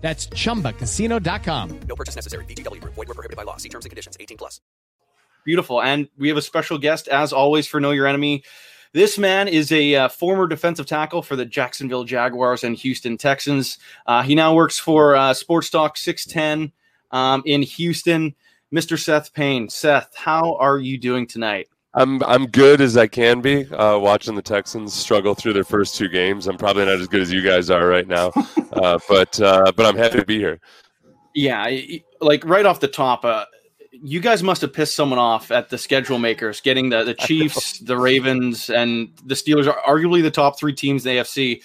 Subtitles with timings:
[0.00, 1.80] That's chumbacasino.com.
[1.88, 2.44] No purchase necessary.
[2.44, 2.94] VGW Group.
[2.94, 3.56] Void were prohibited by law.
[3.56, 4.16] See terms and conditions.
[4.18, 4.60] 18 plus.
[5.44, 5.82] Beautiful.
[5.82, 8.44] And we have a special guest, as always, for Know Your Enemy.
[8.92, 13.78] This man is a uh, former defensive tackle for the Jacksonville Jaguars and Houston Texans.
[14.06, 16.72] Uh, he now works for uh, Sports Talk 610
[17.10, 18.34] um, in Houston.
[18.74, 18.98] Mr.
[18.98, 19.68] Seth Payne.
[19.68, 21.68] Seth, how are you doing tonight?
[21.98, 23.68] I'm I'm good as I can be.
[23.72, 26.46] Uh, watching the Texans struggle through their first two games.
[26.46, 28.30] I'm probably not as good as you guys are right now,
[28.72, 30.60] uh, but uh, but I'm happy to be here.
[31.34, 31.68] Yeah,
[32.20, 33.46] like right off the top, uh,
[33.90, 37.80] you guys must have pissed someone off at the schedule makers, getting the the Chiefs,
[37.80, 41.62] the Ravens, and the Steelers are arguably the top three teams in the AFC.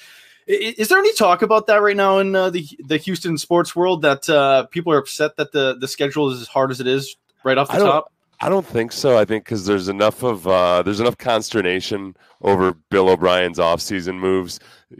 [0.47, 4.01] Is there any talk about that right now in uh, the the Houston sports world
[4.01, 7.15] that uh, people are upset that the the schedule is as hard as it is
[7.43, 8.11] right off the top?
[8.43, 9.17] I don't think so.
[9.17, 14.59] I think because there's enough of uh, there's enough consternation over Bill O'Brien's offseason moves,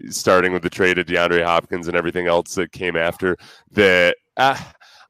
[0.09, 3.35] starting with the trade of DeAndre Hopkins and everything else that came after.
[3.71, 4.57] That uh,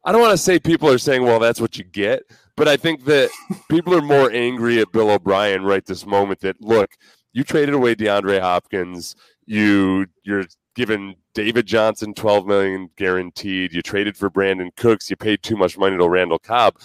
[0.03, 2.23] I don't want to say people are saying, "Well, that's what you get,"
[2.57, 3.29] but I think that
[3.69, 6.39] people are more angry at Bill O'Brien right this moment.
[6.39, 6.89] That look,
[7.33, 9.16] you traded away DeAndre Hopkins.
[9.45, 13.73] You you're giving David Johnson 12 million guaranteed.
[13.73, 15.07] You traded for Brandin Cooks.
[15.11, 16.77] You paid too much money to Randall Cobb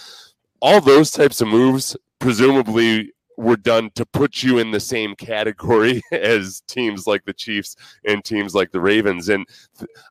[0.61, 6.03] all those types of moves presumably were done to put you in the same category
[6.13, 9.29] as teams like the Chiefs and teams like the Ravens.
[9.29, 9.47] And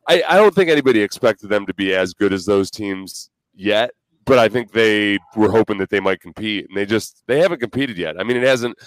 [0.07, 3.91] I, I don't think anybody expected them to be as good as those teams yet.
[4.25, 7.61] But I think they were hoping that they might compete, and they just they haven't
[7.61, 8.19] competed yet.
[8.19, 8.77] I mean, it hasn't.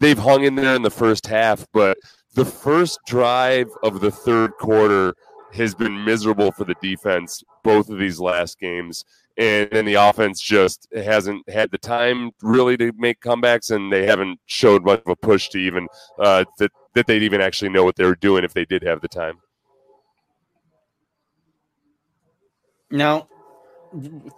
[0.00, 1.98] They've hung in there in the first half, but
[2.34, 5.14] the first drive of the third quarter
[5.52, 9.04] has been miserable for the defense both of these last games
[9.38, 14.04] and then the offense just hasn't had the time really to make comebacks, and they
[14.04, 15.86] haven't showed much of a push to even
[16.18, 19.00] uh, that that they'd even actually know what they were doing if they did have
[19.00, 19.38] the time.
[22.90, 23.28] Now,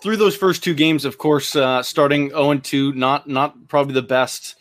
[0.03, 3.95] through those first two games, of course, uh, starting zero and two, not not probably
[3.95, 4.57] the best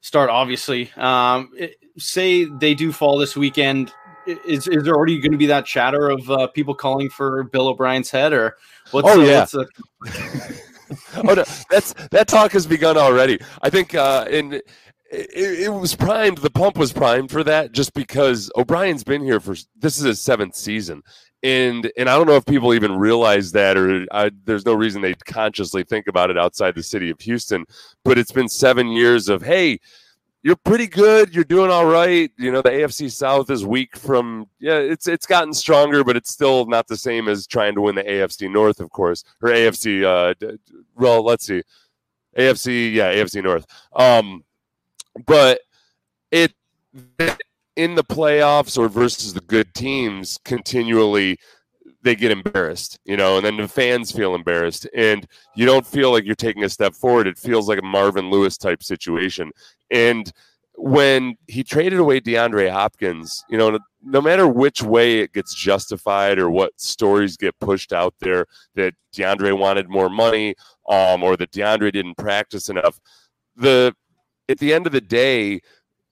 [0.00, 0.30] start.
[0.30, 3.92] Obviously, um, it, say they do fall this weekend.
[4.26, 7.68] Is, is there already going to be that chatter of uh, people calling for Bill
[7.68, 8.56] O'Brien's head, or
[8.92, 9.46] What's oh, yeah.
[11.16, 13.40] oh no, that's that talk has begun already.
[13.62, 14.64] I think uh, in it,
[15.10, 16.38] it, was primed.
[16.38, 20.20] The pump was primed for that, just because O'Brien's been here for this is his
[20.20, 21.02] seventh season,
[21.42, 25.02] and and I don't know if people even realize that, or I, there's no reason
[25.02, 27.64] they consciously think about it outside the city of Houston.
[28.04, 29.80] But it's been seven years of hey,
[30.46, 31.34] you're pretty good.
[31.34, 32.30] You're doing all right.
[32.38, 36.30] You know, the AFC South is weak from yeah, it's it's gotten stronger, but it's
[36.30, 40.04] still not the same as trying to win the AFC North, of course, or AFC.
[40.04, 40.56] Uh,
[40.94, 41.64] well, let's see,
[42.38, 43.66] AFC, yeah, AFC North.
[43.96, 44.44] Um,
[45.26, 45.62] but
[46.30, 46.54] it
[47.74, 51.40] in the playoffs or versus the good teams continually
[52.06, 55.26] they get embarrassed, you know, and then the fans feel embarrassed, and
[55.56, 57.26] you don't feel like you're taking a step forward.
[57.26, 59.50] It feels like a Marvin Lewis type situation.
[59.90, 60.32] And
[60.76, 66.38] when he traded away DeAndre Hopkins, you know, no matter which way it gets justified
[66.38, 70.54] or what stories get pushed out there that DeAndre wanted more money
[70.88, 73.00] um, or that DeAndre didn't practice enough,
[73.56, 73.94] the
[74.48, 75.60] at the end of the day,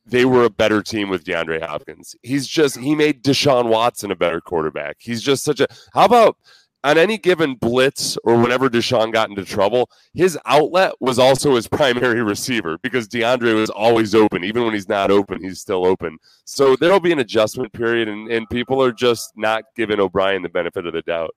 [0.06, 2.14] they were a better team with DeAndre Hopkins.
[2.22, 4.96] He's just he made Deshaun Watson a better quarterback.
[5.00, 6.36] He's just such a how about
[6.84, 11.66] on any given blitz or whenever Deshaun got into trouble, his outlet was also his
[11.80, 14.44] primary receiver because DeAndre was always open.
[14.44, 16.18] Even when he's not open, he's still open.
[16.44, 20.50] So there'll be an adjustment period, and, and people are just not giving O'Brien the
[20.50, 21.34] benefit of the doubt.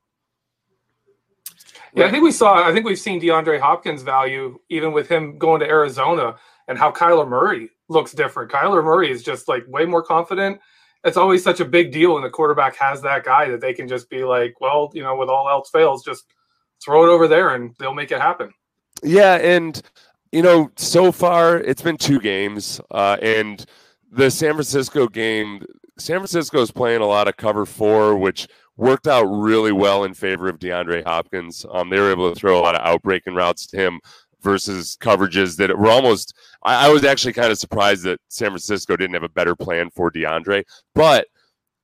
[1.96, 5.38] Yeah, I think we saw, I think we've seen DeAndre Hopkins' value even with him
[5.38, 6.36] going to Arizona
[6.68, 8.52] and how Kyler Murray looks different.
[8.52, 10.60] Kyler Murray is just like way more confident
[11.04, 13.88] it's always such a big deal when the quarterback has that guy that they can
[13.88, 16.26] just be like, well, you know, with all else fails, just
[16.84, 18.54] throw it over there and they'll make it happen.
[19.04, 19.82] Yeah, and
[20.32, 23.66] you know, so far it's been two games, uh, and
[24.12, 25.64] the San Francisco game,
[25.98, 30.14] San Francisco is playing a lot of cover four, which worked out really well in
[30.14, 31.66] favor of DeAndre Hopkins.
[31.72, 34.00] Um, they were able to throw a lot of outbreaking routes to him
[34.42, 36.34] versus coverages that were almost.
[36.64, 39.90] I, I was actually kind of surprised that San Francisco didn't have a better plan
[39.90, 40.64] for DeAndre.
[40.94, 41.28] But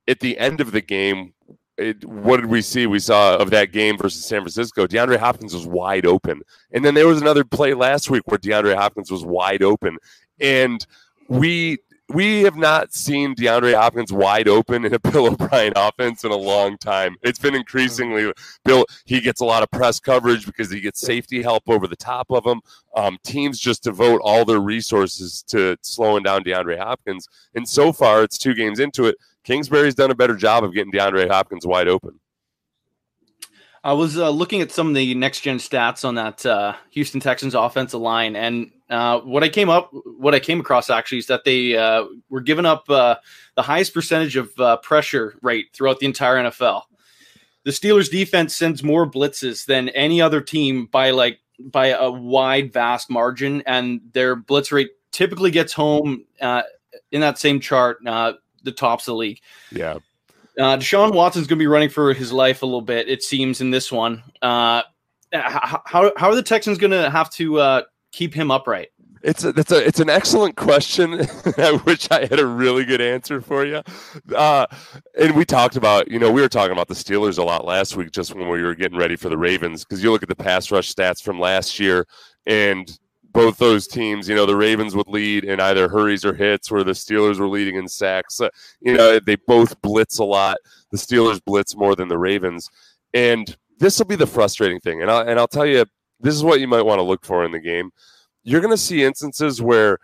[0.07, 1.33] at the end of the game,
[1.77, 2.85] it, what did we see?
[2.85, 4.85] We saw of that game versus San Francisco.
[4.85, 6.41] DeAndre Hopkins was wide open,
[6.71, 9.97] and then there was another play last week where DeAndre Hopkins was wide open,
[10.39, 10.85] and
[11.29, 11.79] we
[12.09, 16.37] we have not seen DeAndre Hopkins wide open in a Bill O'Brien offense in a
[16.37, 17.15] long time.
[17.21, 18.31] It's been increasingly
[18.65, 18.85] Bill.
[19.05, 22.27] He gets a lot of press coverage because he gets safety help over the top
[22.29, 22.61] of him.
[22.95, 27.27] Um, teams just devote all their resources to slowing down DeAndre Hopkins.
[27.55, 29.15] And so far, it's two games into it.
[29.43, 32.19] Kingsbury's done a better job of getting DeAndre Hopkins wide open.
[33.85, 37.19] I was uh, looking at some of the next gen stats on that uh, Houston
[37.19, 41.25] Texans offensive line, and uh, what I came up, what I came across actually is
[41.27, 43.15] that they uh, were giving up uh,
[43.55, 46.83] the highest percentage of uh, pressure rate throughout the entire NFL.
[47.63, 52.71] The Steelers' defense sends more blitzes than any other team by like by a wide,
[52.71, 56.25] vast margin, and their blitz rate typically gets home
[57.11, 59.39] in that same chart, the tops of the league.
[59.71, 59.99] Yeah.
[60.57, 63.59] Uh, Deshaun Watson's going to be running for his life a little bit, it seems,
[63.59, 64.21] in this one.
[64.41, 64.83] Uh,
[65.33, 67.81] how, how are the Texans going to have to uh,
[68.13, 68.89] keep him upright?
[69.23, 71.13] It's a, it's a it's an excellent question.
[71.57, 73.81] I wish I had a really good answer for you.
[74.35, 74.65] Uh,
[75.17, 77.95] and we talked about, you know, we were talking about the Steelers a lot last
[77.95, 80.35] week, just when we were getting ready for the Ravens, because you look at the
[80.35, 82.05] pass rush stats from last year,
[82.45, 82.99] and
[83.31, 86.83] both those teams, you know, the Ravens would lead in either hurries or hits, where
[86.83, 88.41] the Steelers were leading in sacks.
[88.41, 88.49] Uh,
[88.81, 90.57] you know, they both blitz a lot.
[90.91, 92.69] The Steelers blitz more than the Ravens,
[93.13, 95.01] and this will be the frustrating thing.
[95.01, 95.85] And I'll, and I'll tell you,
[96.19, 97.91] this is what you might want to look for in the game.
[98.43, 99.99] You're going to see instances where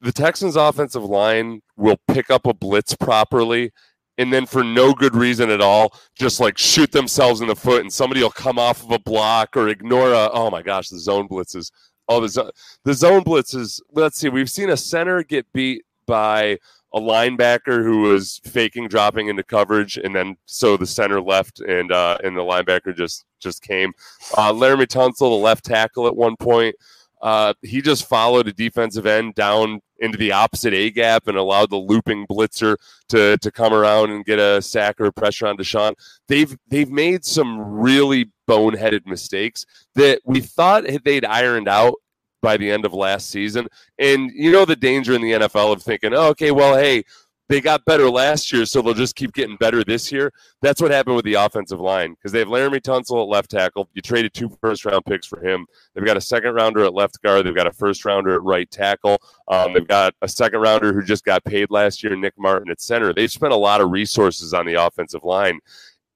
[0.00, 3.72] the Texans' offensive line will pick up a blitz properly
[4.18, 7.80] and then for no good reason at all, just like shoot themselves in the foot,
[7.80, 10.28] and somebody will come off of a block or ignore a.
[10.32, 11.70] Oh my gosh, the zone blitzes
[12.10, 12.50] Oh, the zone,
[12.84, 13.80] the zone blitzes.
[13.92, 14.28] Let's see.
[14.28, 16.58] We've seen a center get beat by
[16.92, 21.92] a linebacker who was faking dropping into coverage, and then so the center left, and
[21.92, 23.92] uh, and the linebacker just just came.
[24.36, 26.74] Uh, Laremy Tunsil, the left tackle, at one point,
[27.22, 31.70] uh, he just followed a defensive end down into the opposite A gap and allowed
[31.70, 32.76] the looping blitzer
[33.08, 35.94] to to come around and get a sack or pressure on Deshaun.
[36.28, 41.94] They've they've made some really boneheaded mistakes that we thought they'd ironed out
[42.42, 43.66] by the end of last season.
[43.98, 47.04] And you know the danger in the NFL of thinking, oh, okay, well, hey,
[47.50, 50.32] they got better last year, so they'll just keep getting better this year.
[50.62, 53.88] That's what happened with the offensive line because they have Laremy Tunsil at left tackle.
[53.92, 55.66] You traded two first round picks for him.
[55.92, 57.44] They've got a second rounder at left guard.
[57.44, 59.18] They've got a first rounder at right tackle.
[59.48, 62.80] Um, they've got a second rounder who just got paid last year, Nick Martin at
[62.80, 63.12] center.
[63.12, 65.58] They've spent a lot of resources on the offensive line.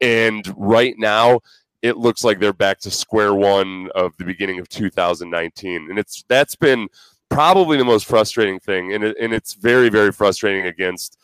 [0.01, 1.41] And right now,
[1.85, 5.91] it looks like they're back to square one of the beginning of 2019.
[5.91, 6.89] And it's that's been
[7.29, 8.95] probably the most frustrating thing.
[8.95, 11.19] And, it, and it's very, very frustrating against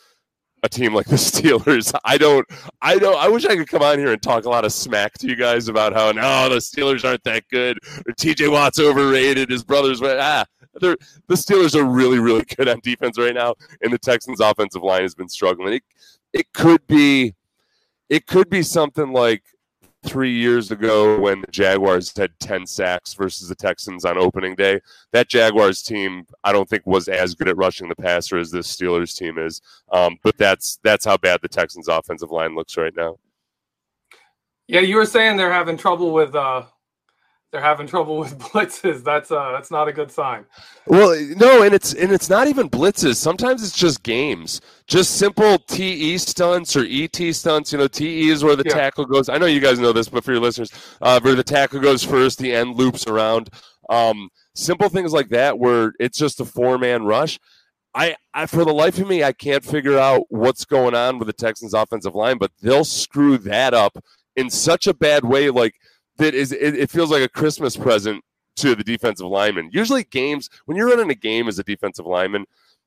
[0.62, 1.98] a team like the Steelers.
[2.04, 2.46] I don't,
[2.82, 5.14] I don't, I wish I could come on here and talk a lot of smack
[5.14, 7.78] to you guys about how no, the Steelers aren't that good.
[8.06, 9.48] Or TJ Watt's overrated.
[9.48, 10.98] His brothers, ah, they're,
[11.28, 15.02] the Steelers are really, really good on defense right now, and the Texans' offensive line
[15.02, 15.72] has been struggling.
[15.72, 15.82] It,
[16.34, 17.34] it could be,
[18.10, 19.42] it could be something like
[20.04, 24.80] three years ago when the Jaguars had 10 sacks versus the Texans on opening day.
[25.12, 28.74] That Jaguars team, I don't think was as good at rushing the passer as this
[28.74, 29.60] Steelers team is.
[29.92, 33.18] Um, but that's that's how bad the Texans offensive line looks right now.
[34.68, 36.62] Yeah, you were saying they're having trouble with uh
[37.52, 39.02] they're having trouble with blitzes.
[39.02, 40.44] That's uh that's not a good sign.
[40.86, 43.16] Well, no, and it's and it's not even blitzes.
[43.16, 47.72] Sometimes it's just games, just simple TE stunts or ET stunts.
[47.72, 48.74] You know, TE is where the yeah.
[48.74, 49.28] tackle goes.
[49.28, 52.04] I know you guys know this, but for your listeners, uh, where the tackle goes
[52.04, 53.50] first, the end loops around.
[53.88, 57.38] Um, simple things like that, where it's just a four man rush.
[57.92, 61.26] I, I, for the life of me, I can't figure out what's going on with
[61.26, 63.98] the Texans' offensive line, but they'll screw that up
[64.36, 65.50] in such a bad way.
[65.50, 65.74] Like
[66.18, 68.24] that is it, it feels like a Christmas present
[68.56, 69.70] to the defensive lineman.
[69.72, 72.44] Usually games when you're running a game as a defensive lineman,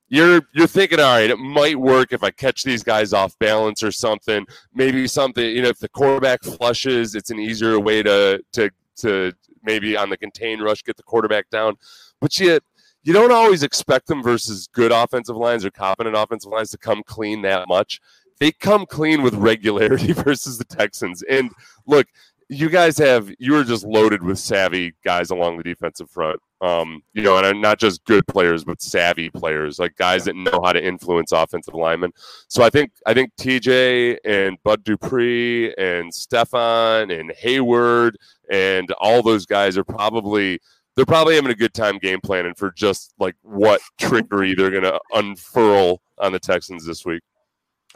[0.09, 3.81] you're you're thinking, all right, it might work if I catch these guys off balance
[3.81, 4.45] or something.
[4.73, 9.33] Maybe something, you know, if the quarterback flushes, it's an easier way to to to
[9.63, 11.75] maybe on the contain rush get the quarterback down.
[12.21, 12.59] But you
[13.03, 17.03] you don't always expect them versus good offensive lines or competent offensive lines to come
[17.03, 17.99] clean that much.
[18.39, 21.23] They come clean with regularity versus the Texans.
[21.23, 21.51] And
[21.85, 22.07] look,
[22.53, 26.39] you guys have you are just loaded with savvy guys along the defensive front.
[26.61, 30.61] Um, you know, and not just good players, but savvy players, like guys that know
[30.63, 32.11] how to influence offensive linemen.
[32.47, 38.13] So I think I think TJ and Bud Dupree and Stephon and Heyward
[38.49, 40.59] and all those guys are probably
[40.95, 44.83] they're probably having a good time game planning for just like what trickery they're going
[44.83, 47.23] to unfurl on the Texans this week.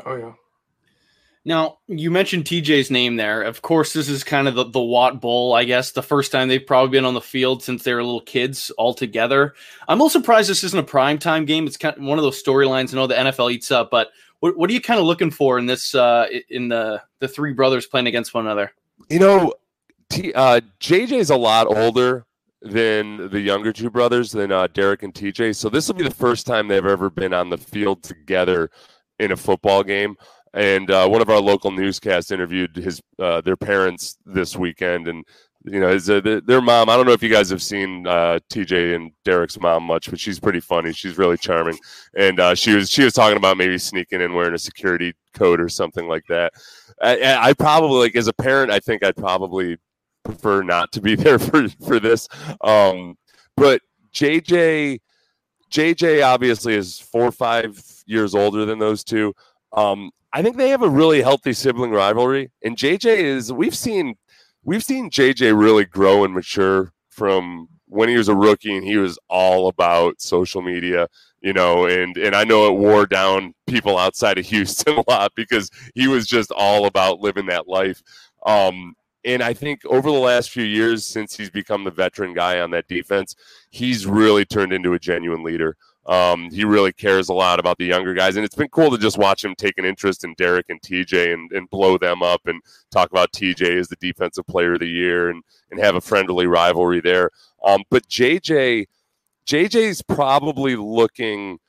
[0.06, 0.34] Oh yeah.
[1.48, 3.42] Now, you mentioned TJ's name there.
[3.42, 6.50] Of course, this is kind of the, the Watt Bowl, I guess, the first time
[6.50, 9.54] they've probably been on the field since they were little kids all together.
[9.88, 11.66] I'm a little surprised this isn't a prime time game.
[11.66, 14.10] It's kind of one of those storylines I know the NFL eats up, but
[14.42, 17.54] what, what are you kind of looking for in this uh, in the the three
[17.54, 18.74] brothers playing against one another?
[19.08, 19.54] You know,
[20.10, 22.25] T, uh, JJ's a lot older
[22.62, 25.56] than the younger two brothers, than uh, Derek and TJ.
[25.56, 28.70] So this will be the first time they've ever been on the field together
[29.18, 30.18] in a football game
[30.54, 35.25] and uh, one of our local newscasts interviewed his uh, their parents this weekend, and
[35.63, 36.89] you know his, uh, their mom.
[36.89, 40.20] I don't know if you guys have seen uh, TJ and Derek's mom much, but
[40.20, 40.94] she's pretty funny.
[40.94, 41.77] She's really charming,
[42.16, 45.60] and uh, she was she was talking about maybe sneaking in wearing a security coat
[45.60, 46.54] or something like that.
[47.01, 49.77] I, I probably like as a parent, I think I'd probably
[50.24, 52.27] prefer not to be there for for this.
[52.62, 53.18] Um,
[53.56, 53.82] but
[54.13, 55.00] JJ.
[55.70, 59.34] JJ obviously is four or five years older than those two.
[59.74, 64.13] Um, I think they have a really healthy sibling rivalry, and JJ is we've seen
[64.63, 68.98] we've seen JJ really grow and mature from when he was a rookie and he
[68.98, 71.08] was all about social media,
[71.41, 75.32] you know, and and I know it wore down people outside of Houston a lot
[75.36, 78.03] because he was just all about living that life.
[78.46, 78.94] Um,
[79.25, 82.70] and I think over the last few years, since he's become the veteran guy on
[82.72, 83.36] that defense,
[83.72, 85.77] he's really turned into a genuine leader.
[86.08, 88.98] Um, he really cares a lot about the younger guys, and it's been cool to
[88.98, 92.48] just watch him take an interest in Derek and TJ and, and blow them up
[92.48, 92.62] and
[92.92, 96.48] talk about TJ as the defensive player of the year and and have a friendly
[96.48, 97.30] rivalry there.
[97.66, 98.86] Um, but JJ,
[99.46, 101.60] JJ's probably looking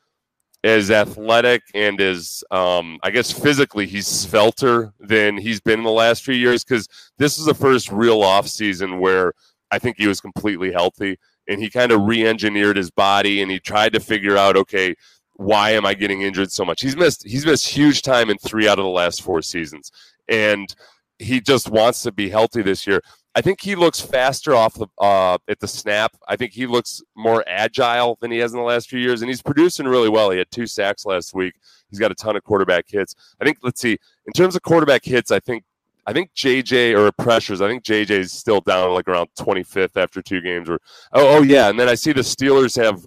[0.65, 5.91] as athletic and as um, I guess physically he's svelter than he's been in the
[5.91, 9.33] last few years because this is the first real off season where
[9.71, 11.19] I think he was completely healthy
[11.49, 14.95] and he kind of re-engineered his body and he tried to figure out okay
[15.39, 16.83] why am i getting injured so much?
[16.83, 19.91] He's missed he's missed huge time in three out of the last four seasons
[20.29, 20.75] and
[21.19, 23.01] he just wants to be healthy this year.
[23.35, 26.13] I think he looks faster off the uh, at the snap.
[26.27, 29.29] I think he looks more agile than he has in the last few years and
[29.29, 30.31] he's producing really well.
[30.31, 31.55] He had two sacks last week.
[31.89, 33.15] He's got a ton of quarterback hits.
[33.41, 35.65] I think let's see in terms of quarterback hits i think
[36.09, 37.61] I think JJ or pressures.
[37.61, 40.71] I think JJ is still down like around 25th after two games.
[40.71, 40.81] Or
[41.13, 43.05] oh, oh yeah, and then I see the Steelers have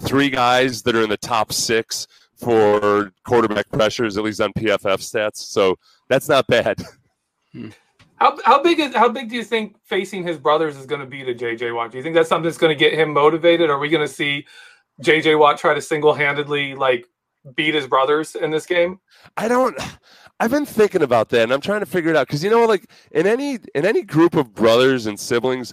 [0.00, 4.98] three guys that are in the top six for quarterback pressures, at least on PFF
[4.98, 5.36] stats.
[5.36, 5.76] So
[6.08, 6.82] that's not bad.
[7.54, 7.68] Hmm.
[8.16, 11.06] How, how big is how big do you think facing his brothers is going to
[11.06, 11.90] be to JJ Watt?
[11.90, 13.68] Do you think that's something that's going to get him motivated?
[13.68, 14.46] Are we going to see
[15.02, 17.06] JJ Watt try to single handedly like
[17.54, 19.00] beat his brothers in this game?
[19.36, 19.76] I don't.
[20.42, 22.66] I've been thinking about that, and I'm trying to figure it out because you know,
[22.66, 25.72] like in any in any group of brothers and siblings,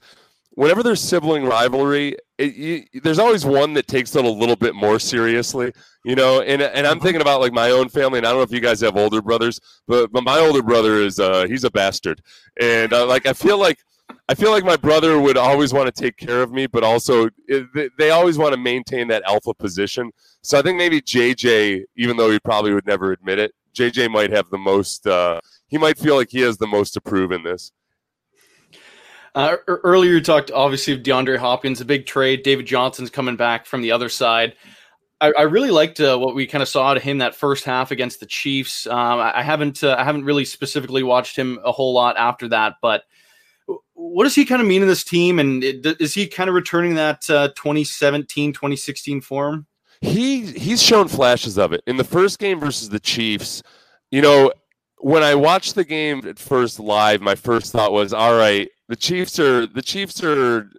[0.52, 4.76] whenever there's sibling rivalry, it, you, there's always one that takes it a little bit
[4.76, 5.74] more seriously,
[6.06, 6.42] you know.
[6.42, 7.04] And and I'm mm-hmm.
[7.04, 9.24] thinking about like my own family, and I don't know if you guys have older
[9.24, 12.22] brothers, but but my older brother is uh, he's a bastard,
[12.62, 13.80] and uh, like I feel like.
[14.28, 17.30] I feel like my brother would always want to take care of me, but also
[17.48, 20.12] it, they always want to maintain that alpha position.
[20.42, 24.32] So I think maybe JJ, even though he probably would never admit it, JJ might
[24.32, 25.08] have the most.
[25.08, 27.72] Uh, he might feel like he has the most to prove in this.
[29.36, 32.44] Uh, earlier, you talked obviously of DeAndre Hopkins, a big trade.
[32.44, 34.56] David Johnson's coming back from the other side.
[35.22, 37.92] I, I really liked uh, what we kind of saw to him that first half
[37.92, 38.88] against the Chiefs.
[38.88, 42.50] Um, I, I haven't uh, I haven't really specifically watched him a whole lot after
[42.50, 43.04] that, but
[43.94, 45.40] what does he kind of mean in this team?
[45.40, 49.68] And it, is he kind of returning that uh, 2017, 2016 form?
[50.02, 53.62] He he's shown flashes of it in the first game versus the Chiefs.
[54.12, 54.52] You know,
[54.98, 58.96] when I watched the game at first live, my first thought was, "All right, the
[58.96, 60.70] Chiefs are the Chiefs are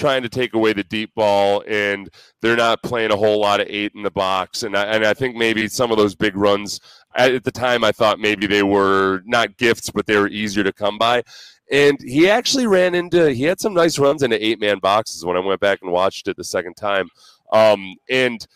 [0.00, 2.08] trying to take away the deep ball, and
[2.40, 4.62] they're not playing a whole lot of eight in the box.
[4.62, 6.80] And I, and I think maybe some of those big runs
[7.14, 10.72] at the time, I thought maybe they were not gifts, but they were easier to
[10.72, 11.22] come by.
[11.70, 15.36] And he actually ran into, he had some nice runs into eight man boxes when
[15.36, 17.08] I went back and watched it the second time.
[17.52, 18.46] Um, and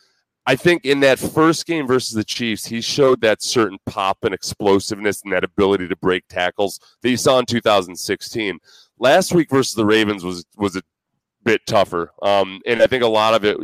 [0.47, 4.35] I think in that first game versus the Chiefs, he showed that certain pop and
[4.35, 8.59] explosiveness and that ability to break tackles that you saw in 2016.
[8.99, 10.83] Last week versus the Ravens was was a
[11.45, 12.11] bit tougher.
[12.23, 13.57] Um, and I think a lot of it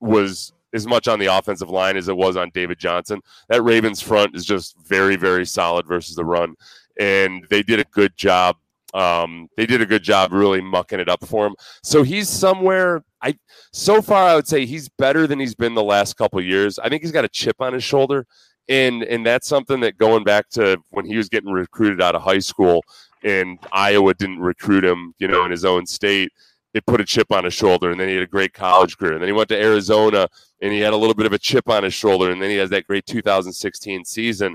[0.00, 3.20] was as much on the offensive line as it was on David Johnson.
[3.48, 6.54] That Ravens front is just very, very solid versus the run.
[7.00, 8.56] And they did a good job.
[8.94, 11.54] Um, they did a good job really mucking it up for him.
[11.82, 13.02] So he's somewhere.
[13.22, 13.36] I
[13.72, 16.78] so far I would say he's better than he's been the last couple years.
[16.78, 18.26] I think he's got a chip on his shoulder,
[18.68, 22.22] and and that's something that going back to when he was getting recruited out of
[22.22, 22.82] high school,
[23.22, 26.32] and Iowa didn't recruit him, you know, in his own state
[26.74, 29.12] it put a chip on his shoulder, and then he had a great college career.
[29.14, 30.28] And then he went to Arizona,
[30.60, 32.56] and he had a little bit of a chip on his shoulder, and then he
[32.56, 34.54] has that great 2016 season.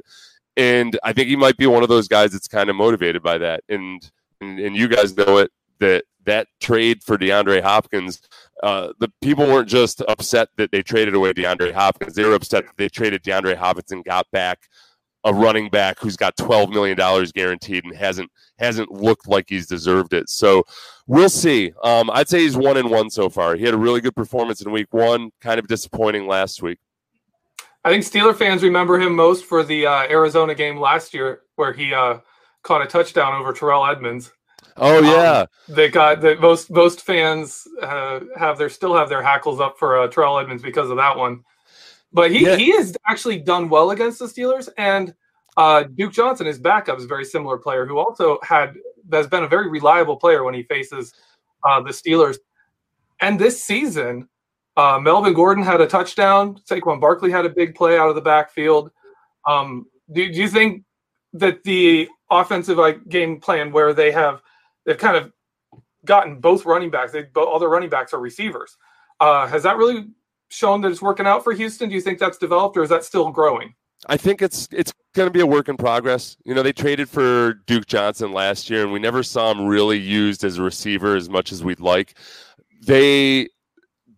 [0.56, 3.40] And I think he might be one of those guys that's kind of motivated by
[3.40, 3.64] that.
[3.70, 4.10] And
[4.44, 8.22] and, and you guys know it that that trade for DeAndre Hopkins,
[8.62, 12.66] uh, the people weren't just upset that they traded away DeAndre Hopkins; they were upset
[12.66, 14.70] that they traded DeAndre Hopkins and got back
[15.26, 19.68] a running back who's got twelve million dollars guaranteed and hasn't hasn't looked like he's
[19.68, 20.30] deserved it.
[20.30, 20.64] So
[21.08, 21.74] we'll see.
[21.84, 23.56] Um, I'd say he's one and one so far.
[23.56, 26.80] He had a really good performance in week one, kind of disappointing last week.
[27.86, 31.74] I think Steeler fans remember him most for the uh, Arizona game last year, where
[31.74, 32.20] he uh,
[32.64, 34.32] caught a touchdown over Terrell Edmunds.
[34.78, 36.40] Oh um, yeah, um, they got that.
[36.40, 40.64] Most most fans uh, have their still have their hackles up for uh, Terrell Edmunds
[40.64, 41.44] because of that one.
[42.12, 42.56] But he yeah.
[42.56, 45.14] he has actually done well against the Steelers, and
[45.58, 48.74] uh, Duke Johnson, his backup, is a very similar player who also had
[49.12, 51.14] has been a very reliable player when he faces
[51.64, 52.38] uh, the Steelers.
[53.22, 54.28] And this season,
[54.76, 56.60] uh, Melvin Gordon had a touchdown.
[56.70, 58.92] Saquon Barkley had a big play out of the backfield.
[59.48, 60.84] Um, do, do you think
[61.34, 64.42] that the offensive like game plan where they have
[64.86, 65.32] they've kind of
[66.06, 68.78] gotten both running backs, they, both, all their running backs are receivers,
[69.20, 70.08] uh, has that really
[70.50, 71.90] shown that it's working out for Houston?
[71.90, 73.74] Do you think that's developed, or is that still growing?
[74.08, 76.36] I think it's it's going to be a work in progress.
[76.44, 79.98] You know, they traded for Duke Johnson last year, and we never saw him really
[79.98, 82.18] used as a receiver as much as we'd like.
[82.86, 83.48] They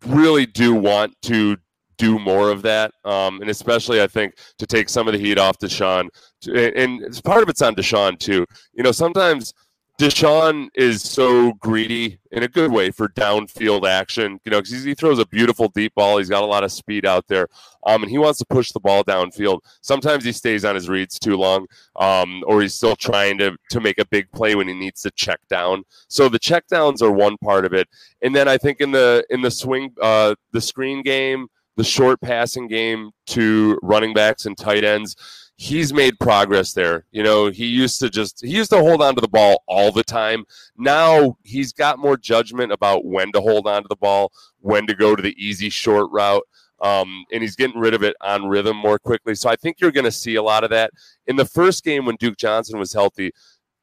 [0.06, 1.58] really do want to
[1.98, 5.38] do more of that, um, and especially I think to take some of the heat
[5.38, 6.10] off Deshaun.
[6.48, 8.46] And, part of it's on Deshaun too.
[8.74, 9.54] You know, sometimes
[9.98, 14.94] Deshaun is so greedy in a good way for downfield action, you know, because he
[14.94, 16.18] throws a beautiful deep ball.
[16.18, 17.48] He's got a lot of speed out there,
[17.86, 19.60] um, and he wants to push the ball downfield.
[19.82, 23.80] Sometimes he stays on his reads too long, um, or he's still trying to to
[23.80, 25.84] make a big play when he needs to check down.
[26.10, 27.88] So the check downs are one part of it,
[28.22, 32.22] and then I think in the in the swing, uh, the screen game, the short
[32.22, 35.16] passing game to running backs and tight ends
[35.58, 37.06] he's made progress there.
[37.12, 39.92] You know, he used to just he used to hold on to the ball all
[39.92, 40.46] the time.
[40.78, 44.96] Now he's got more judgment about when to hold on to the ball, when to
[44.96, 46.44] go to the easy short route.
[46.82, 49.34] Um, and he's getting rid of it on rhythm more quickly.
[49.34, 50.92] So I think you're going to see a lot of that.
[51.26, 53.32] In the first game when Duke Johnson was healthy,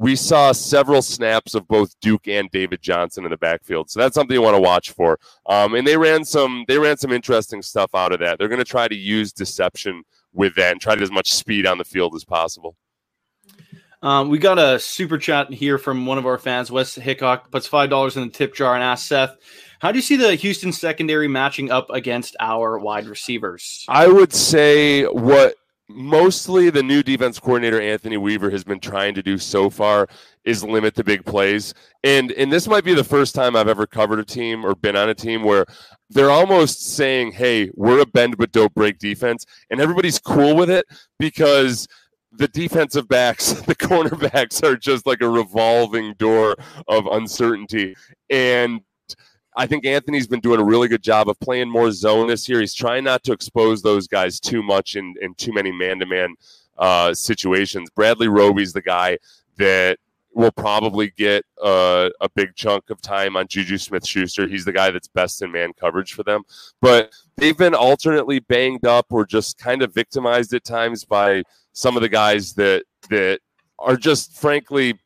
[0.02, 3.88] we saw several snaps of both Duke and David Johnson in the backfield.
[3.88, 5.20] So that's something you want to watch for.
[5.46, 8.36] Um, and they ran some they ran some interesting stuff out of that.
[8.36, 11.30] They're going to try to use deception with that and try to get as much
[11.30, 12.74] speed on the field as possible.
[14.02, 17.68] Um, we got a super chat here from one of our fans, Wes Hickok, puts
[17.68, 19.36] five dollars in the tip jar and asks Seth,
[19.78, 24.32] "How do you see the Houston secondary matching up against our wide receivers?" I would
[24.32, 25.54] say what
[25.88, 30.08] mostly the new defense coordinator Anthony Weaver has been trying to do so far
[30.44, 31.74] is limit the big plays.
[32.02, 34.96] And and this might be the first time I've ever covered a team or been
[34.96, 35.66] on a team where
[36.10, 40.70] they're almost saying, "Hey, we're a bend but don't break defense," and everybody's cool with
[40.70, 40.86] it
[41.18, 41.86] because
[42.32, 46.56] the defensive backs, the cornerbacks are just like a revolving door
[46.88, 47.94] of uncertainty.
[48.30, 48.80] And
[49.54, 52.60] I think Anthony's been doing a really good job of playing more zone this year.
[52.60, 56.06] He's trying not to expose those guys too much in, in too many man to
[56.06, 56.34] man
[57.14, 57.90] situations.
[57.90, 59.18] Bradley Roby's the guy
[59.58, 59.98] that
[60.34, 64.48] will probably get uh, a big chunk of time on Juju Smith Schuster.
[64.48, 66.42] He's the guy that's best in man coverage for them.
[66.80, 71.96] But they've been alternately banged up or just kind of victimized at times by some
[71.96, 73.40] of the guys that that
[73.78, 74.98] are just frankly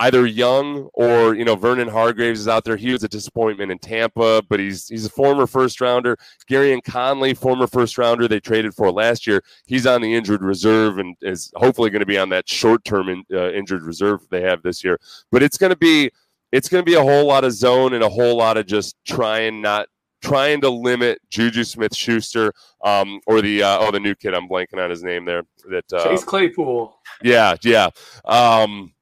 [0.00, 2.76] either young or you know Vernon Hargreaves is out there.
[2.76, 6.16] He was a disappointment in Tampa, but he's he's a former first rounder.
[6.50, 9.42] Gareon Conley, former first rounder they traded for last year.
[9.66, 13.08] He's on the injured reserve and is hopefully going to be on that short term
[13.08, 14.98] in, uh, injured reserve they have this year.
[15.30, 16.10] But it's going to be
[16.52, 18.96] it's going to be a whole lot of zone and a whole lot of just
[19.04, 19.88] trying not
[20.20, 22.52] trying to limit Juju Smith Schuster
[22.84, 25.92] um, or the uh, oh the new kid I'm blanking on his name there that
[25.92, 26.96] uh, Chase Claypool.
[27.22, 27.90] Yeah, yeah.
[28.24, 28.92] Um,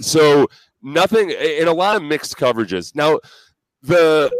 [0.00, 0.46] so
[0.82, 2.94] nothing in a lot of mixed coverages.
[2.94, 3.18] Now,
[3.82, 4.30] the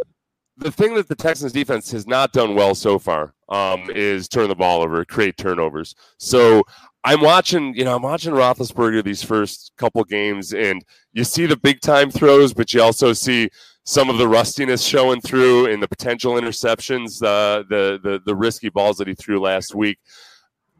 [0.57, 4.47] the thing that the Texans defense has not done well so far um, is turn
[4.47, 5.95] the ball over, create turnovers.
[6.17, 6.63] So
[7.03, 11.57] I'm watching, you know, I'm watching Roethlisberger these first couple games, and you see the
[11.57, 13.49] big time throws, but you also see
[13.83, 18.69] some of the rustiness showing through in the potential interceptions, uh, the the the risky
[18.69, 19.99] balls that he threw last week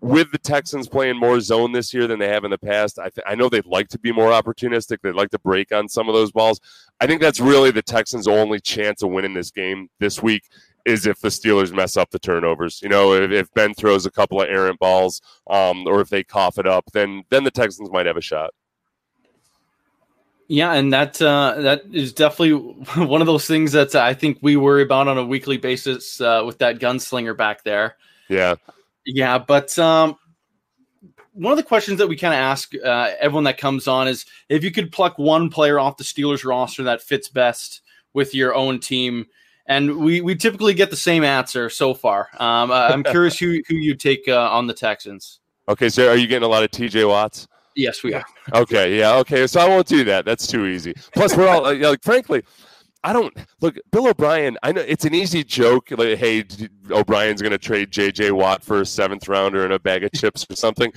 [0.01, 3.10] with the Texans playing more zone this year than they have in the past, I,
[3.10, 4.99] th- I know they'd like to be more opportunistic.
[5.01, 6.60] They'd like to break on some of those balls.
[6.99, 10.43] I think that's really the Texans' only chance of winning this game this week
[10.86, 12.81] is if the Steelers mess up the turnovers.
[12.81, 16.23] You know, if, if Ben throws a couple of errant balls, um, or if they
[16.23, 18.51] cough it up, then then the Texans might have a shot.
[20.47, 22.53] Yeah, and that uh, that is definitely
[23.05, 26.43] one of those things that I think we worry about on a weekly basis uh,
[26.45, 27.95] with that gunslinger back there.
[28.29, 28.55] Yeah,
[29.05, 30.17] yeah, but um,
[31.33, 34.25] one of the questions that we kind of ask uh, everyone that comes on is
[34.49, 37.81] if you could pluck one player off the Steelers roster that fits best
[38.13, 39.25] with your own team,
[39.67, 42.29] and we we typically get the same answer so far.
[42.37, 45.39] Um, I'm curious who who you take uh, on the Texans.
[45.67, 47.47] Okay, so are you getting a lot of TJ Watts?
[47.75, 48.23] Yes, we are.
[48.53, 49.47] Okay, yeah, okay.
[49.47, 50.23] So I won't do that.
[50.23, 50.93] That's too easy.
[51.13, 52.43] Plus, we're all like, frankly,
[53.05, 54.57] I don't look Bill O'Brien.
[54.63, 55.91] I know it's an easy joke.
[55.91, 56.43] Like, hey,
[56.89, 58.31] O'Brien's going to trade J.J.
[58.31, 60.91] Watt for a seventh rounder and a bag of chips or something.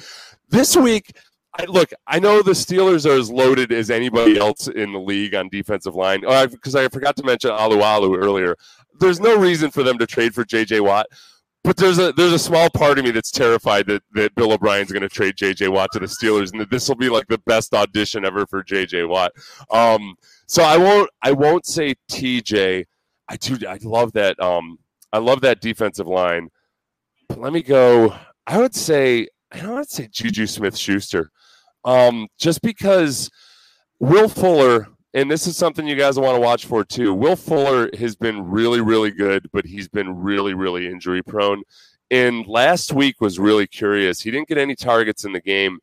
[0.49, 1.15] This week,
[1.59, 5.35] I, look, I know the Steelers are as loaded as anybody else in the league
[5.35, 6.23] on defensive line.
[6.23, 8.57] Because oh, I forgot to mention Alualu earlier.
[8.99, 10.81] There's no reason for them to trade for J.J.
[10.81, 11.09] Watt.
[11.69, 14.91] But there's a there's a small part of me that's terrified that, that Bill O'Brien's
[14.91, 15.69] going to trade J.J.
[15.69, 18.63] Watt to the Steelers, and that this will be like the best audition ever for
[18.63, 19.05] J.J.
[19.05, 19.33] Watt.
[19.71, 20.15] Um,
[20.47, 22.87] so I won't I won't say TJ.
[23.29, 24.79] I do I love that um
[25.13, 26.49] I love that defensive line.
[27.29, 28.17] But let me go.
[28.47, 31.31] I would say I don't want to say Juju Smith Schuster.
[31.85, 33.31] Um, just because
[34.01, 37.15] Will Fuller, and this is something you guys want to watch for too.
[37.15, 41.63] Will Fuller has been really, really good, but he's been really, really injury prone.
[42.11, 44.21] And last week was really curious.
[44.21, 45.79] He didn't get any targets in the game.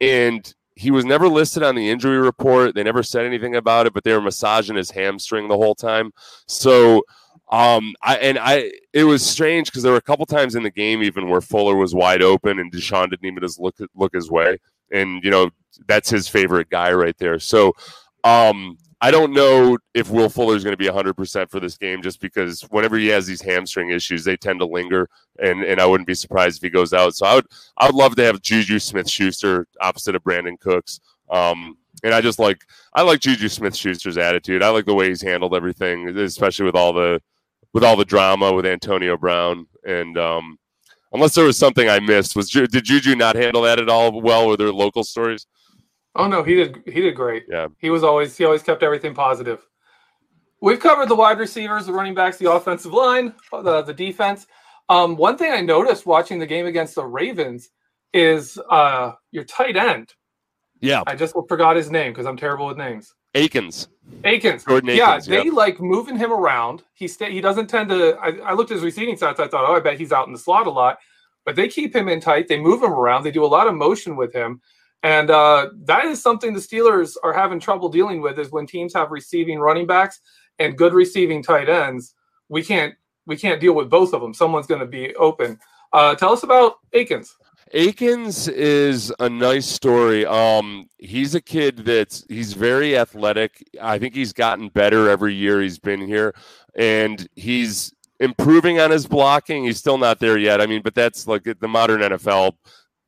[0.00, 2.74] And he was never listed on the injury report.
[2.74, 6.12] They never said anything about it, but they were massaging his hamstring the whole time.
[6.46, 7.02] So,
[7.50, 10.70] um, I and I, it was strange because there were a couple times in the
[10.70, 14.30] game even where Fuller was wide open and Deshaun didn't even just look look his
[14.30, 14.58] way,
[14.92, 15.50] and you know
[15.88, 17.38] that's his favorite guy right there.
[17.38, 17.72] So,
[18.24, 22.02] um, I don't know if Will Fuller is going to be 100% for this game
[22.02, 25.86] just because whenever he has these hamstring issues, they tend to linger, and, and I
[25.86, 27.14] wouldn't be surprised if he goes out.
[27.14, 31.00] So I would I would love to have Juju Smith Schuster opposite of Brandin Cooks.
[31.30, 34.62] Um, and I just like I like Juju Smith Schuster's attitude.
[34.62, 37.20] I like the way he's handled everything, especially with all the
[37.72, 39.66] with all the drama with Antonio Brown.
[39.84, 40.58] And um,
[41.12, 44.48] unless there was something I missed, was did Juju not handle that at all well?
[44.48, 45.46] Were there local stories?
[46.14, 47.44] Oh no, he did he did great.
[47.48, 47.68] Yeah.
[47.78, 49.64] He was always he always kept everything positive.
[50.60, 54.46] We've covered the wide receivers, the running backs, the offensive line, the the defense.
[54.88, 57.70] Um, one thing I noticed watching the game against the Ravens
[58.14, 60.14] is uh, your tight end.
[60.80, 61.02] Yeah.
[61.06, 63.12] I just forgot his name because I'm terrible with names.
[63.34, 63.88] Akins.
[64.24, 64.64] Akins.
[64.64, 66.82] Jordan yeah, they like moving him around.
[66.94, 68.16] He stay, he doesn't tend to.
[68.20, 69.38] I, I looked at his receiving stats.
[69.38, 70.98] I thought, oh, I bet he's out in the slot a lot.
[71.44, 72.48] But they keep him in tight.
[72.48, 73.22] They move him around.
[73.22, 74.60] They do a lot of motion with him.
[75.02, 78.92] And uh, that is something the Steelers are having trouble dealing with is when teams
[78.94, 80.20] have receiving running backs
[80.58, 82.14] and good receiving tight ends.
[82.48, 82.94] We can't
[83.26, 84.34] we can't deal with both of them.
[84.34, 85.58] Someone's going to be open.
[85.92, 87.36] Uh, tell us about Akins.
[87.72, 90.24] Akins is a nice story.
[90.24, 93.62] Um, he's a kid that's he's very athletic.
[93.80, 96.34] I think he's gotten better every year he's been here,
[96.74, 99.64] and he's improving on his blocking.
[99.64, 100.62] He's still not there yet.
[100.62, 102.54] I mean, but that's like the modern NFL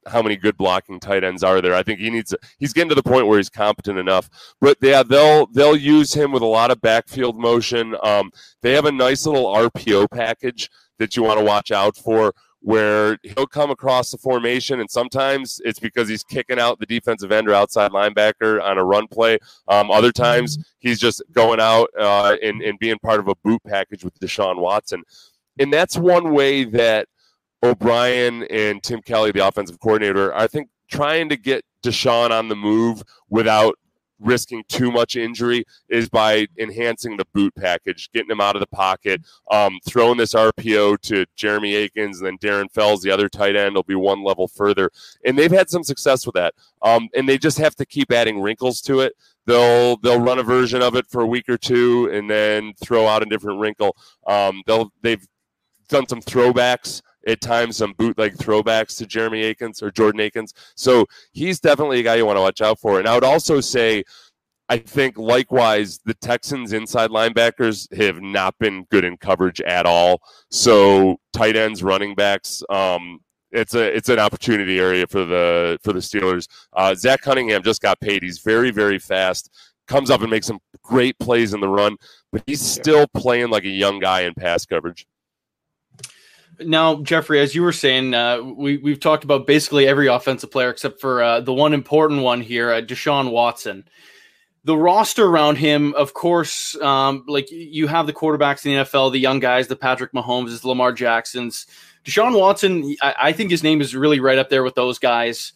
[0.06, 1.74] how many good blocking tight ends are there?
[1.74, 2.34] I think he needs.
[2.58, 4.28] He's getting to the point where he's competent enough.
[4.60, 7.94] But yeah, they'll they'll use him with a lot of backfield motion.
[8.02, 8.30] Um,
[8.62, 13.18] they have a nice little RPO package that you want to watch out for, where
[13.22, 17.48] he'll come across the formation, and sometimes it's because he's kicking out the defensive end
[17.48, 19.38] or outside linebacker on a run play.
[19.68, 23.62] Um, other times he's just going out uh, and, and being part of a boot
[23.66, 25.02] package with Deshaun Watson.
[25.58, 27.08] And that's one way that
[27.62, 32.56] O'Brien and Tim Kelly, the offensive coordinator, I think trying to get Deshaun on the
[32.56, 33.76] move without
[34.20, 38.66] risking too much injury is by enhancing the boot package, getting him out of the
[38.66, 43.56] pocket, um, throwing this RPO to Jeremy Akins, and then Darren Fells, the other tight
[43.56, 44.90] end, will be one level further.
[45.24, 46.54] And they've had some success with that.
[46.82, 49.14] Um, and they just have to keep adding wrinkles to it.
[49.46, 53.06] They'll they'll run a version of it for a week or two, and then throw
[53.06, 53.96] out a different wrinkle.
[54.26, 55.26] Um, they'll they've
[55.88, 60.54] done some throwbacks at times some bootleg throwbacks to Jeremy Akins or Jordan Akins.
[60.74, 62.98] So he's definitely a guy you want to watch out for.
[62.98, 64.04] And I would also say,
[64.68, 70.22] I think likewise, the Texans inside linebackers have not been good in coverage at all.
[70.50, 73.18] So tight ends, running backs, um,
[73.52, 76.46] it's a it's an opportunity area for the for the Steelers.
[76.72, 78.22] Uh, Zach Cunningham just got paid.
[78.22, 79.50] He's very very fast.
[79.88, 81.96] Comes up and makes some great plays in the run,
[82.30, 85.04] but he's still playing like a young guy in pass coverage.
[86.64, 90.70] Now, Jeffrey, as you were saying, uh, we we've talked about basically every offensive player
[90.70, 93.84] except for uh, the one important one here, uh, Deshaun Watson.
[94.64, 99.12] The roster around him, of course, um, like you have the quarterbacks in the NFL,
[99.12, 101.66] the young guys, the Patrick Mahomes, the Lamar Jacksons.
[102.04, 105.52] Deshaun Watson, I, I, think his name is really right up there with those guys.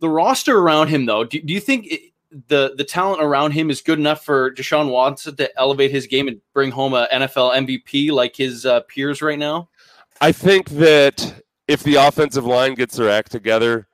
[0.00, 2.00] The roster around him, though, do, do you think it,
[2.48, 6.28] the the talent around him is good enough for Deshaun Watson to elevate his game
[6.28, 9.68] and bring home a NFL MVP like his uh, peers right now?
[10.22, 13.88] I think that if the offensive line gets their act together,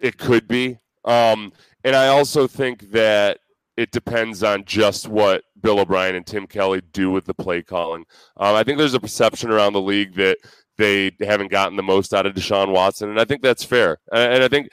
[0.00, 0.78] it could be.
[1.04, 3.40] Um, and I also think that
[3.76, 8.04] it depends on just what Bill O'Brien and Tim Kelly do with the play calling.
[8.36, 10.38] Um, I think there's a perception around the league that
[10.78, 13.98] they haven't gotten the most out of Deshaun Watson, and I think that's fair.
[14.12, 14.68] And I think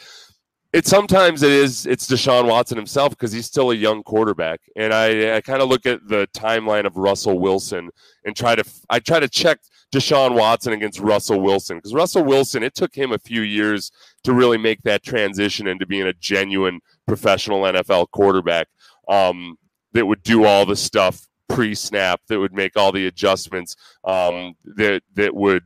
[0.71, 4.93] it sometimes it is it's Deshaun Watson himself because he's still a young quarterback, and
[4.93, 7.89] I I kind of look at the timeline of Russell Wilson
[8.23, 9.59] and try to I try to check
[9.91, 13.91] Deshaun Watson against Russell Wilson because Russell Wilson, it took him a few years
[14.23, 18.67] to really make that transition into being a genuine professional NFL quarterback
[19.09, 19.57] um,
[19.93, 23.75] that would do all the stuff pre-snap, that would make all the adjustments,
[24.05, 25.63] um, that that would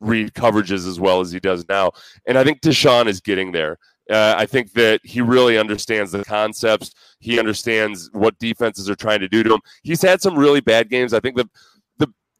[0.00, 1.92] read coverages as well as he does now.
[2.26, 3.78] And I think Deshaun is getting there.
[4.10, 6.92] Uh, I think that he really understands the concepts.
[7.20, 9.60] He understands what defenses are trying to do to him.
[9.84, 11.14] He's had some really bad games.
[11.14, 11.48] I think the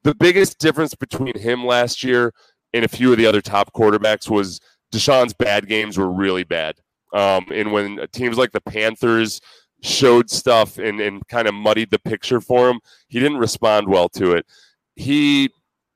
[0.03, 2.33] the biggest difference between him last year
[2.73, 4.61] and a few of the other top quarterbacks was
[4.93, 6.77] Deshaun's bad games were really bad.
[7.13, 9.41] Um, and when teams like the Panthers
[9.83, 14.09] showed stuff and, and kind of muddied the picture for him, he didn't respond well
[14.11, 14.47] to it.
[14.95, 15.51] He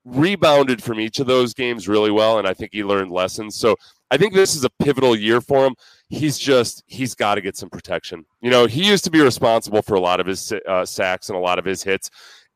[0.04, 3.56] rebounded from each of those games really well, and I think he learned lessons.
[3.56, 3.76] So
[4.10, 5.74] I think this is a pivotal year for him.
[6.08, 8.24] He's just he's got to get some protection.
[8.40, 11.36] You know, he used to be responsible for a lot of his uh, sacks and
[11.36, 12.10] a lot of his hits,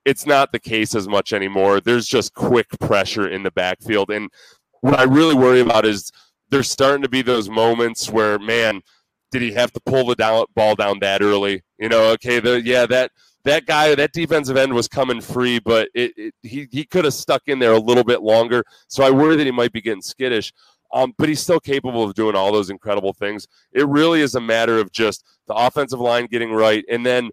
[0.08, 1.82] it's not the case as much anymore.
[1.82, 4.10] There's just quick pressure in the backfield.
[4.10, 4.30] And
[4.80, 6.10] what I really worry about is
[6.48, 8.80] there's starting to be those moments where, man,
[9.30, 11.62] did he have to pull the down, ball down that early?
[11.78, 13.10] You know, okay, the, yeah, that
[13.44, 17.14] that guy, that defensive end was coming free, but it, it, he he could have
[17.14, 18.64] stuck in there a little bit longer.
[18.88, 20.54] So I worry that he might be getting skittish.
[20.90, 23.46] Um, but he's still capable of doing all those incredible things.
[23.72, 27.30] It really is a matter of just the offensive line getting right, and then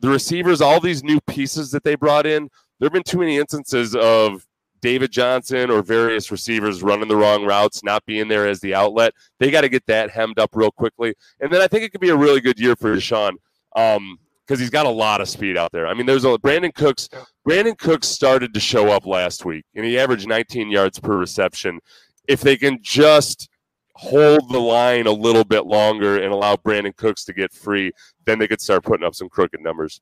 [0.00, 3.38] the receivers, all these new pieces that they brought in, there have been too many
[3.38, 4.46] instances of
[4.80, 9.12] David Johnson or various receivers running the wrong routes, not being there as the outlet.
[9.38, 11.14] They got to get that hemmed up real quickly.
[11.40, 13.32] And then I think it could be a really good year for Deshaun
[13.74, 15.86] um, because he's got a lot of speed out there.
[15.86, 17.08] I mean, there's a Brandin Cooks.
[17.46, 21.80] Brandin Cooks started to show up last week, and he averaged 19 yards per reception.
[22.28, 23.48] If they can just
[23.98, 27.90] hold the line a little bit longer and allow Brandin Cooks to get free,
[28.26, 30.00] then they could start putting up some crooked numbers.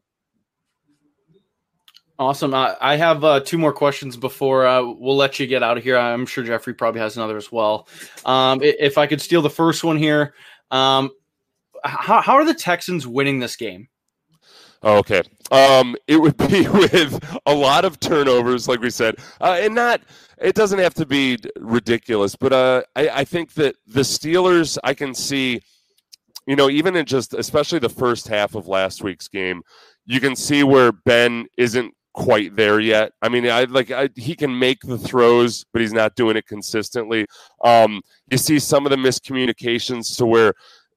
[2.18, 2.52] Awesome.
[2.52, 5.82] I, I have uh, two more questions before uh, we'll let you get out of
[5.82, 5.96] here.
[5.96, 7.88] I'm sure Jeffrey probably has another as well.
[8.26, 10.34] Um, if I could steal the first one here,
[10.70, 11.10] um,
[11.82, 13.88] how, how are the Texans winning this game?
[14.82, 15.22] Okay.
[15.50, 20.00] Um, it would be with a lot of turnovers, like we said, uh, and not.
[20.38, 24.92] It doesn't have to be ridiculous, but uh, I, I think that the Steelers, I
[24.92, 25.62] can see,
[26.46, 29.62] you know, even in just especially the first half of last week's game,
[30.04, 33.12] you can see where Ben isn't quite there yet.
[33.22, 36.46] I mean, I like I, he can make the throws, but he's not doing it
[36.46, 37.26] consistently.
[37.64, 40.54] Um, you see some of the miscommunications to where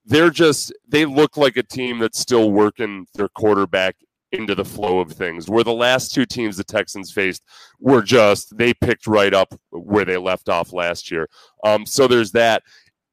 [0.09, 3.95] they're just they look like a team that's still working their quarterback
[4.31, 5.49] into the flow of things.
[5.49, 7.43] Where the last two teams the Texans faced
[7.79, 11.29] were just they picked right up where they left off last year.
[11.63, 12.63] Um, so there's that.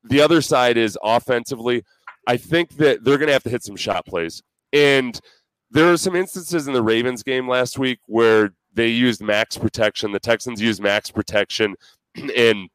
[0.04, 1.84] The other side is offensively.
[2.26, 5.20] I think that they're going to have to hit some shot plays, and
[5.70, 10.12] there are some instances in the Ravens game last week where they used max protection.
[10.12, 11.74] The Texans used max protection,
[12.36, 12.68] and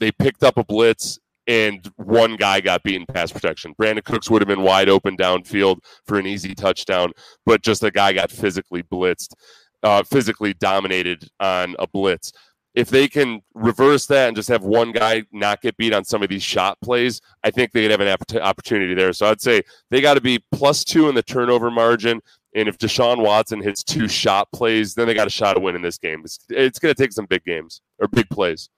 [0.00, 3.74] they picked up a blitz and one guy got beaten pass protection.
[3.80, 7.12] Brandin Cooks would have been wide open downfield for an easy touchdown,
[7.44, 9.34] but just a guy got physically blitzed,
[9.82, 12.32] uh, physically dominated on a blitz.
[12.74, 16.24] If they can reverse that and just have one guy not get beat on some
[16.24, 19.12] of these shot plays, I think they'd have an opportunity there.
[19.12, 22.20] So I'd say they got to be plus two in the turnover margin.
[22.56, 25.82] And if Deshaun Watson hits two shot plays, then they got a shot at winning
[25.82, 26.22] this game.
[26.24, 28.70] It's, it's going to take some big games or big plays.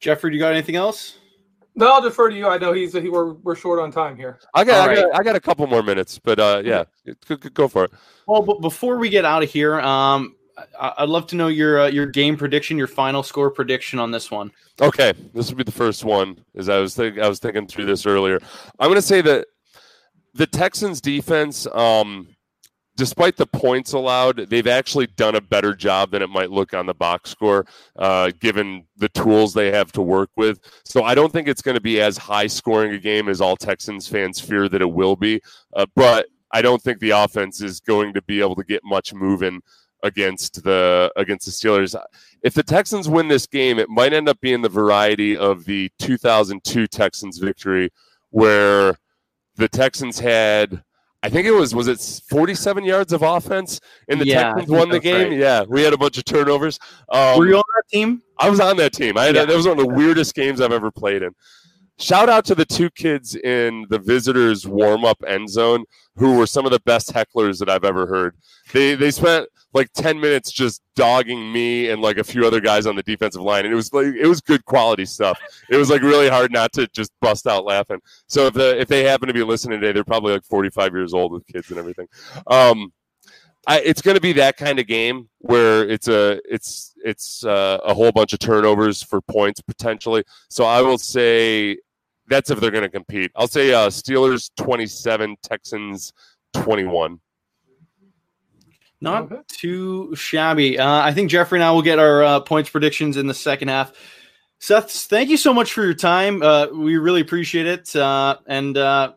[0.00, 1.18] Jeffrey, do you got anything else?
[1.74, 2.48] No, I'll defer to you.
[2.48, 4.40] I know he's he, we're we're short on time here.
[4.52, 6.84] I got I, got I got a couple more minutes, but uh, yeah,
[7.28, 7.92] go, go for it.
[8.26, 10.34] Well, but before we get out of here, um,
[10.80, 14.10] I, would love to know your uh, your game prediction, your final score prediction on
[14.10, 14.50] this one.
[14.80, 16.44] Okay, this will be the first one.
[16.56, 18.40] As I was think I was thinking through this earlier,
[18.80, 19.46] I'm going to say that
[20.34, 21.66] the Texans defense.
[21.68, 22.28] Um,
[22.98, 26.84] despite the points allowed, they've actually done a better job than it might look on
[26.84, 27.64] the box score,
[27.96, 30.58] uh, given the tools they have to work with.
[30.84, 33.56] So I don't think it's going to be as high scoring a game as all
[33.56, 35.40] Texans fans fear that it will be.
[35.74, 39.14] Uh, but I don't think the offense is going to be able to get much
[39.14, 39.62] moving
[40.02, 41.94] against the against the Steelers.
[42.42, 45.90] If the Texans win this game, it might end up being the variety of the
[46.00, 47.90] 2002 Texans victory,
[48.30, 48.96] where
[49.56, 50.82] the Texans had
[51.22, 54.88] I think it was was it 47 yards of offense and the yeah, Texans won
[54.88, 55.30] the game.
[55.30, 55.38] Right.
[55.38, 56.78] Yeah, we had a bunch of turnovers.
[57.08, 58.22] Um, Were you on that team?
[58.38, 59.18] I was on that team.
[59.18, 59.44] I had, yeah.
[59.44, 61.34] that was one of the weirdest games I've ever played in.
[62.00, 65.84] Shout out to the two kids in the visitors warm up end zone
[66.16, 68.36] who were some of the best hecklers that I've ever heard.
[68.72, 72.86] They they spent like 10 minutes just dogging me and like a few other guys
[72.86, 75.40] on the defensive line and it was like it was good quality stuff.
[75.70, 77.98] It was like really hard not to just bust out laughing.
[78.28, 81.12] So if the if they happen to be listening today, they're probably like 45 years
[81.12, 82.06] old with kids and everything.
[82.46, 82.92] Um
[83.66, 87.78] I, it's going to be that kind of game where it's a it's it's uh,
[87.84, 90.24] a whole bunch of turnovers for points potentially.
[90.48, 91.76] So I will say
[92.28, 93.30] that's if they're going to compete.
[93.34, 96.12] I'll say uh, Steelers 27, Texans
[96.54, 97.20] 21.
[99.00, 99.42] Not okay.
[99.48, 100.78] too shabby.
[100.78, 103.68] Uh, I think Jeffrey and I will get our uh, points predictions in the second
[103.68, 103.92] half.
[104.60, 106.42] Seth, thank you so much for your time.
[106.42, 107.94] Uh, we really appreciate it.
[107.94, 109.12] Uh, and uh,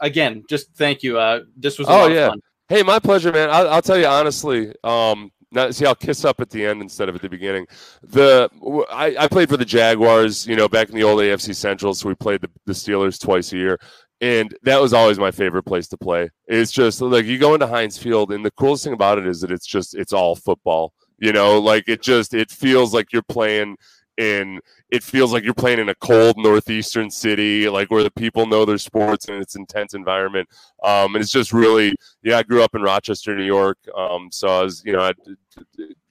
[0.00, 1.18] again, just thank you.
[1.18, 2.30] Uh, this was oh yeah.
[2.68, 3.50] Hey, my pleasure, man.
[3.50, 4.72] I'll, I'll tell you honestly.
[4.84, 7.66] Um, now, see, I'll kiss up at the end instead of at the beginning.
[8.02, 8.50] The
[8.90, 12.08] I, I, played for the Jaguars, you know, back in the old AFC Central, so
[12.08, 13.78] we played the, the Steelers twice a year,
[14.20, 16.28] and that was always my favorite place to play.
[16.46, 19.40] It's just like you go into Heinz Field, and the coolest thing about it is
[19.40, 20.92] that it's just it's all football.
[21.18, 23.76] You know, like it just it feels like you're playing
[24.18, 28.46] in it feels like you're playing in a cold northeastern city, like where the people
[28.46, 30.48] know their sports and it's intense environment.
[30.82, 34.48] Um, and it's just really, yeah, I grew up in Rochester, New York, um, so
[34.48, 35.10] I was, you know,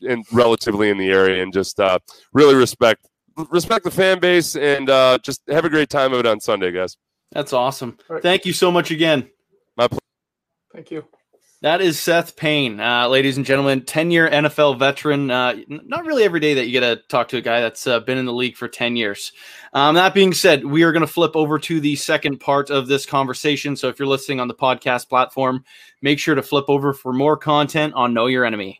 [0.01, 1.99] in relatively in the area, and just uh,
[2.33, 3.07] really respect
[3.51, 6.71] respect the fan base and uh, just have a great time of it on Sunday,
[6.71, 6.97] guys.
[7.31, 7.97] That's awesome.
[8.09, 8.21] Right.
[8.21, 9.29] Thank you so much again.
[9.75, 10.01] My pleasure.
[10.73, 11.05] Thank you.
[11.61, 15.31] That is Seth Payne, uh, ladies and gentlemen, 10 year NFL veteran.
[15.31, 17.99] Uh, not really every day that you get to talk to a guy that's uh,
[17.99, 19.31] been in the league for 10 years.
[19.73, 22.87] Um, that being said, we are going to flip over to the second part of
[22.87, 23.75] this conversation.
[23.75, 25.65] So if you're listening on the podcast platform,
[26.03, 28.79] make sure to flip over for more content on Know Your Enemy.